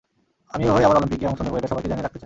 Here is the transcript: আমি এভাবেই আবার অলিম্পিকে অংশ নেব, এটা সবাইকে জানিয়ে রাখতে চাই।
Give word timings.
আমি 0.53 0.63
এভাবেই 0.67 0.85
আবার 0.87 0.97
অলিম্পিকে 0.99 1.27
অংশ 1.29 1.39
নেব, 1.45 1.55
এটা 1.59 1.69
সবাইকে 1.71 1.89
জানিয়ে 1.91 2.05
রাখতে 2.05 2.17
চাই। 2.17 2.19